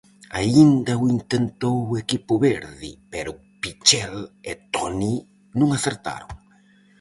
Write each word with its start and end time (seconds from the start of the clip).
Aínda 0.39 0.93
o 1.03 1.05
intentou 1.17 1.77
o 1.91 1.97
equipo 2.03 2.33
verde, 2.47 2.89
pero 3.13 3.31
Pichel 3.61 4.15
e 4.51 4.53
Toni 4.73 5.15
non 5.59 5.69
acertaron. 5.77 6.31